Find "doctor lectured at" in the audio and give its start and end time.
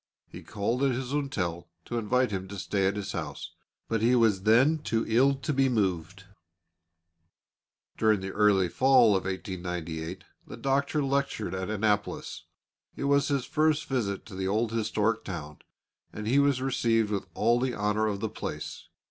10.57-11.69